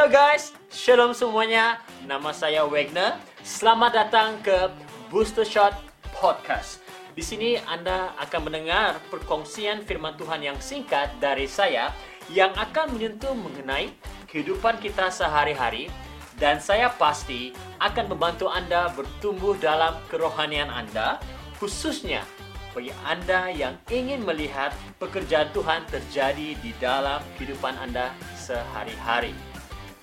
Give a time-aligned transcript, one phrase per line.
[0.00, 1.76] Hello guys, shalom semuanya.
[2.08, 3.20] Nama saya Wagner.
[3.44, 4.72] Selamat datang ke
[5.12, 5.76] Booster Shot
[6.16, 6.80] Podcast.
[7.12, 11.92] Di sini Anda akan mendengar perkongsian firman Tuhan yang singkat dari saya
[12.32, 13.92] yang akan menyentuh mengenai
[14.24, 15.92] kehidupan kita sehari-hari
[16.40, 17.52] dan saya pasti
[17.84, 21.20] akan membantu Anda bertumbuh dalam kerohanian Anda
[21.60, 22.24] khususnya
[22.72, 29.49] bagi Anda yang ingin melihat pekerjaan Tuhan terjadi di dalam kehidupan Anda sehari-hari.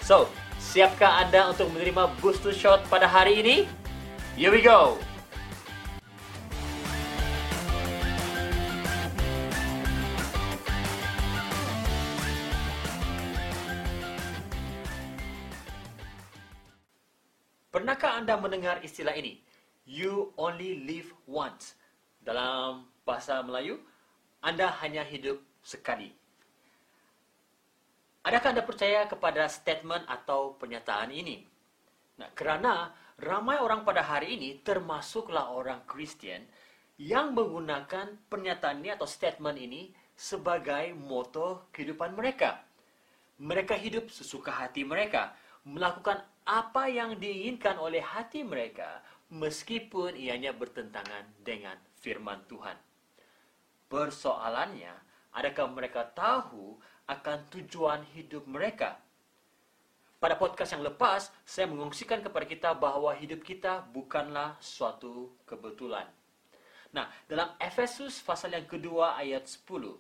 [0.07, 3.67] So, siapkah Anda untuk menerima booster shot pada hari ini?
[4.39, 4.95] Here we go!
[17.67, 19.43] Pernahkah Anda mendengar istilah ini?
[19.83, 21.75] You only live once.
[22.23, 23.75] Dalam bahasa Melayu,
[24.39, 26.15] Anda hanya hidup sekali.
[28.27, 31.47] Adakah Anda percaya kepada statement atau pernyataan ini?
[32.19, 36.43] Nah, kerana ramai orang pada hari ini, termasuklah orang Kristen,
[36.99, 42.67] yang menggunakan pernyataan ini atau statement ini sebagai moto kehidupan mereka.
[43.39, 45.31] Mereka hidup sesuka hati mereka,
[45.63, 52.75] melakukan apa yang diinginkan oleh hati mereka, meskipun ianya bertentangan dengan firman Tuhan.
[53.87, 54.91] Persoalannya,
[55.31, 56.75] adakah mereka tahu
[57.07, 58.99] akan tujuan hidup mereka?
[60.17, 66.09] Pada podcast yang lepas, saya mengungsikan kepada kita bahwa hidup kita bukanlah suatu kebetulan.
[66.89, 69.93] Nah, dalam Efesus pasal yang kedua ayat 10,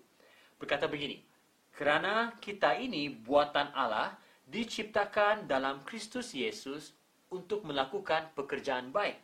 [0.57, 1.21] berkata begini,
[1.69, 4.17] Kerana kita ini buatan Allah,
[4.49, 6.97] diciptakan dalam Kristus Yesus
[7.29, 9.19] untuk melakukan pekerjaan baik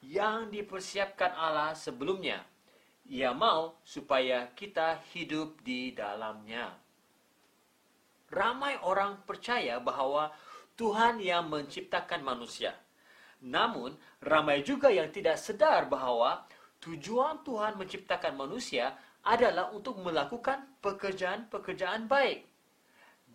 [0.00, 2.46] yang dipersiapkan Allah sebelumnya.
[3.08, 6.87] Ia mau supaya kita hidup di dalamnya.
[8.38, 10.30] Ramai orang percaya bahawa
[10.78, 12.70] Tuhan yang menciptakan manusia.
[13.42, 16.46] Namun, ramai juga yang tidak sedar bahawa
[16.78, 18.94] tujuan Tuhan menciptakan manusia
[19.26, 22.46] adalah untuk melakukan pekerjaan-pekerjaan baik.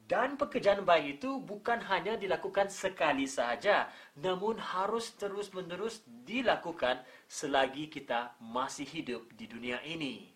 [0.04, 8.36] Dan pekerjaan baik itu bukan hanya dilakukan sekali sahaja, namun harus terus-menerus dilakukan selagi kita
[8.40, 10.33] masih hidup di dunia ini.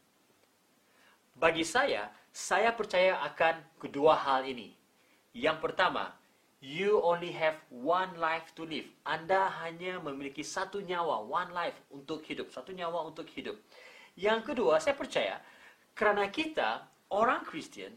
[1.37, 4.73] Bagi saya, saya percaya akan kedua hal ini.
[5.37, 6.17] Yang pertama,
[6.57, 8.89] you only have one life to live.
[9.05, 13.53] Anda hanya memiliki satu nyawa, one life untuk hidup, satu nyawa untuk hidup.
[14.17, 15.37] Yang kedua, saya percaya
[15.93, 17.93] kerana kita orang Kristen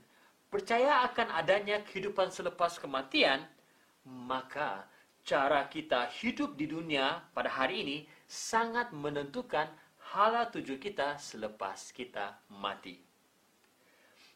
[0.53, 3.41] percaya akan adanya kehidupan selepas kematian,
[4.05, 4.85] maka
[5.25, 7.99] cara kita hidup di dunia pada hari ini
[8.29, 9.73] sangat menentukan
[10.13, 13.10] hala tuju kita selepas kita mati.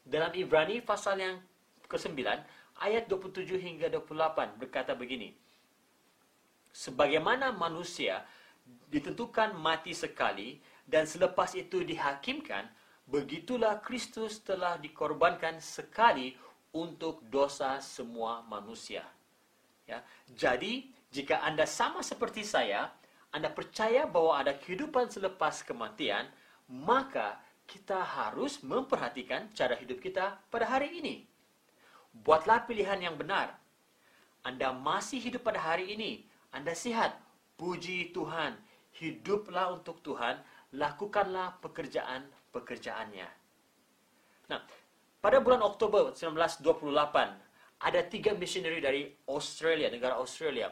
[0.05, 1.37] Dalam Ibrani pasal yang
[1.89, 2.21] ke-9
[2.81, 5.33] ayat 27 hingga 28 berkata begini.
[6.75, 8.27] Sebagaimana manusia
[8.93, 12.69] ditentukan mati sekali dan selepas itu dihakimkan,
[13.09, 16.35] begitulah Kristus telah dikorbankan sekali
[16.75, 19.07] untuk dosa semua manusia.
[19.87, 20.03] Ya.
[20.35, 22.91] Jadi, jika Anda sama seperti saya,
[23.31, 26.27] Anda percaya bahwa ada kehidupan selepas kematian,
[26.67, 31.25] maka kita harus memperhatikan cara hidup kita pada hari ini.
[32.15, 33.57] Buatlah pilihan yang benar.
[34.45, 36.29] Anda masih hidup pada hari ini.
[36.53, 37.17] Anda sihat.
[37.55, 38.55] Puji Tuhan.
[38.95, 40.39] Hiduplah untuk Tuhan.
[40.75, 43.27] Lakukanlah pekerjaan pekerjaannya.
[44.51, 44.61] Nah,
[45.19, 47.35] pada bulan Oktober 1928,
[47.83, 50.71] ada tiga missionary dari Australia, negara Australia.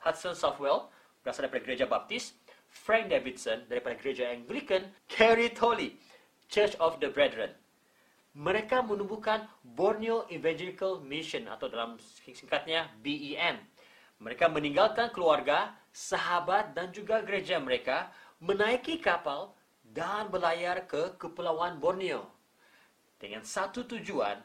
[0.00, 0.88] Hudson Southwell,
[1.20, 2.36] berasal dari gereja Baptis,
[2.74, 5.94] Frank Davidson, daripada gereja Anglican, Carrie Tolley,
[6.50, 7.54] Church of the Brethren.
[8.34, 12.02] Mereka menumbuhkan Borneo Evangelical Mission atau dalam
[12.34, 13.62] singkatnya BEM.
[14.18, 18.10] Mereka meninggalkan keluarga, sahabat dan juga gereja mereka
[18.42, 19.54] menaiki kapal
[19.86, 22.26] dan berlayar ke Kepulauan Borneo
[23.22, 24.42] dengan satu tujuan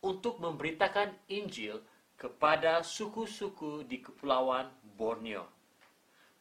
[0.00, 1.82] untuk memberitakan Injil
[2.14, 5.50] kepada suku-suku di Kepulauan Borneo.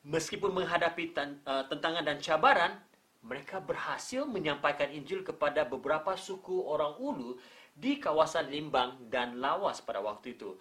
[0.03, 2.75] Meskipun menghadapi uh, tentangan dan cabaran,
[3.23, 7.39] mereka berhasil menyampaikan Injil kepada beberapa suku orang Ulu
[7.71, 10.59] di kawasan Limbang dan Lawas pada waktu itu.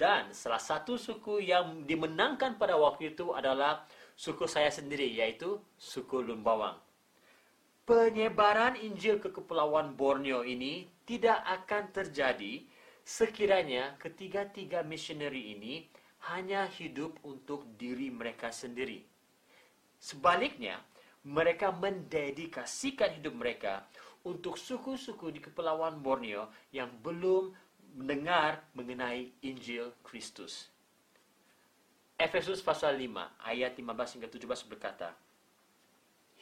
[0.00, 3.84] Dan salah satu suku yang dimenangkan pada waktu itu adalah
[4.16, 6.80] suku saya sendiri, yaitu suku Lumbawang
[7.82, 12.62] penyebaran Injil ke Kepulauan Borneo ini tidak akan terjadi
[13.02, 15.90] sekiranya ketiga-tiga missionary ini
[16.30, 19.02] hanya hidup untuk diri mereka sendiri.
[19.98, 20.78] Sebaliknya,
[21.26, 23.86] mereka mendedikasikan hidup mereka
[24.26, 27.54] untuk suku-suku di Kepulauan Borneo yang belum
[27.98, 30.70] mendengar mengenai Injil Kristus.
[32.18, 35.10] Efesus pasal 5 ayat 15 hingga 17 berkata,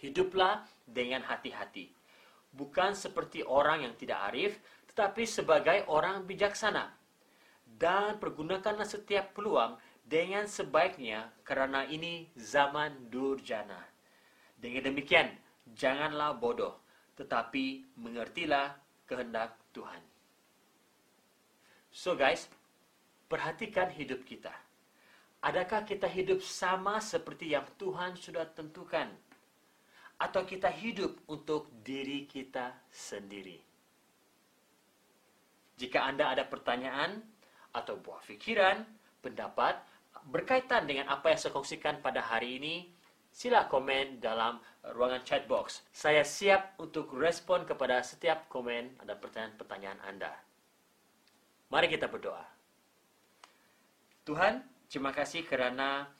[0.00, 1.92] Hiduplah dengan hati-hati,
[2.52, 4.56] bukan seperti orang yang tidak arif,
[4.92, 6.88] tetapi sebagai orang bijaksana.
[7.78, 13.78] Dan pergunakanlah setiap peluang dengan sebaiknya karena ini zaman durjana.
[14.58, 15.30] Dengan demikian,
[15.72, 16.82] janganlah bodoh,
[17.14, 18.74] tetapi mengertilah
[19.06, 20.02] kehendak Tuhan.
[21.90, 22.46] So guys,
[23.30, 24.52] perhatikan hidup kita.
[25.40, 29.08] Adakah kita hidup sama seperti yang Tuhan sudah tentukan?
[30.20, 33.56] Atau kita hidup untuk diri kita sendiri?
[35.80, 37.24] Jika Anda ada pertanyaan
[37.74, 38.82] atau buah pikiran,
[39.22, 39.78] pendapat
[40.28, 42.76] berkaitan dengan apa yang saya kongsikan pada hari ini,
[43.30, 44.58] sila komen dalam
[44.92, 45.86] ruangan chat box.
[45.94, 50.32] Saya siap untuk respon kepada setiap komen dan pertanyaan-pertanyaan Anda.
[51.70, 52.42] Mari kita berdoa.
[54.26, 56.10] Tuhan, terima kasih kerana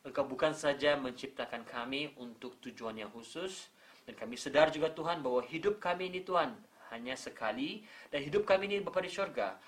[0.00, 3.68] Engkau bukan saja menciptakan kami untuk tujuan yang khusus,
[4.08, 6.56] dan kami sedar juga Tuhan bahwa hidup kami ini Tuhan
[6.88, 9.60] hanya sekali, dan hidup kami ini Bapa di syurga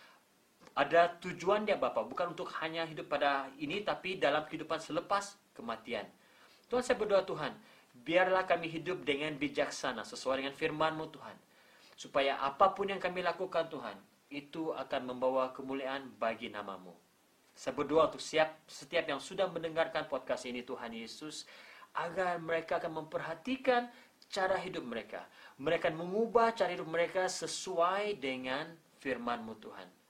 [0.73, 6.09] ada tujuan dia Bapa, bukan untuk hanya hidup pada ini, tapi dalam kehidupan selepas kematian.
[6.73, 7.53] Tuhan saya berdoa Tuhan,
[8.05, 11.37] biarlah kami hidup dengan bijaksana sesuai dengan firman-Mu Tuhan.
[12.01, 13.97] Supaya apa pun yang kami lakukan Tuhan,
[14.33, 16.97] itu akan membawa kemuliaan bagi namamu.
[17.53, 21.45] Saya berdoa untuk siap, setiap yang sudah mendengarkan podcast ini Tuhan Yesus,
[21.93, 23.93] agar mereka akan memperhatikan
[24.33, 25.29] cara hidup mereka.
[25.61, 28.73] Mereka mengubah cara hidup mereka sesuai dengan
[29.05, 30.02] firman-Mu Tuhan.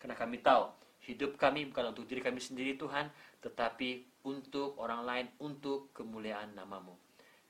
[0.00, 0.72] Karena kami tahu,
[1.04, 3.12] hidup kami bukan untuk diri kami sendiri Tuhan,
[3.44, 6.96] tetapi untuk orang lain, untuk kemuliaan namamu.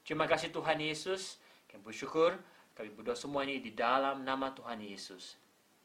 [0.03, 1.39] Terima kasih Tuhan Yesus.
[1.71, 2.35] Kami bersyukur,
[2.75, 5.39] kami berdoa semua ini di dalam nama Tuhan Yesus.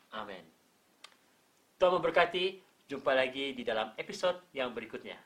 [0.10, 0.42] Amin.
[1.78, 2.66] Tuhan memberkati.
[2.86, 5.18] Jumpa lagi di dalam episode yang berikutnya.